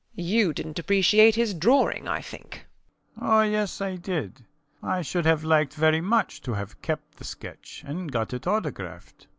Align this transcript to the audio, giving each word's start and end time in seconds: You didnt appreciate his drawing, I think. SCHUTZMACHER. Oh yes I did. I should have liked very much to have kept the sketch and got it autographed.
You 0.15 0.51
didnt 0.51 0.79
appreciate 0.79 1.35
his 1.35 1.53
drawing, 1.53 2.07
I 2.07 2.21
think. 2.21 2.65
SCHUTZMACHER. 3.19 3.33
Oh 3.33 3.41
yes 3.43 3.81
I 3.81 3.97
did. 3.97 4.43
I 4.81 5.03
should 5.03 5.27
have 5.27 5.43
liked 5.43 5.75
very 5.75 6.01
much 6.01 6.41
to 6.41 6.53
have 6.53 6.81
kept 6.81 7.17
the 7.17 7.23
sketch 7.23 7.83
and 7.85 8.11
got 8.11 8.33
it 8.33 8.47
autographed. 8.47 9.27